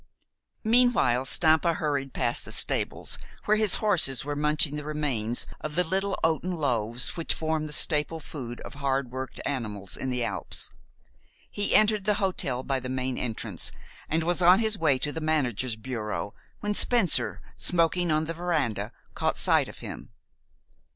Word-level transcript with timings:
Meanwhile, 0.63 1.25
Stampa 1.25 1.75
hurried 1.75 2.11
past 2.11 2.43
the 2.43 2.51
stables, 2.51 3.19
where 3.45 3.57
his 3.57 3.75
horses 3.75 4.25
were 4.25 4.35
munching 4.35 4.73
the 4.73 4.83
remains 4.83 5.45
of 5.59 5.75
the 5.75 5.83
little 5.83 6.19
oaten 6.23 6.53
loaves 6.55 7.15
which 7.15 7.35
form 7.35 7.67
the 7.67 7.71
staple 7.71 8.19
food 8.19 8.61
of 8.61 8.73
hard 8.73 9.11
worked 9.11 9.39
animals 9.45 9.95
in 9.95 10.09
the 10.09 10.23
Alps. 10.23 10.71
He 11.51 11.75
entered 11.75 12.05
the 12.05 12.15
hotel 12.15 12.63
by 12.63 12.79
the 12.79 12.89
main 12.89 13.15
entrance, 13.15 13.71
and 14.09 14.23
was 14.23 14.41
on 14.41 14.57
his 14.57 14.75
way 14.75 14.97
to 14.97 15.11
the 15.11 15.21
manager's 15.21 15.75
bureau, 15.75 16.33
when 16.61 16.73
Spencer, 16.73 17.39
smoking 17.55 18.11
on 18.11 18.23
the 18.23 18.33
veranda, 18.33 18.91
caught 19.13 19.37
sight 19.37 19.67
of 19.67 19.77
him. 19.85 20.09